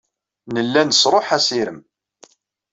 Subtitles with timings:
[0.53, 1.79] Nella nesṛuḥ assirem.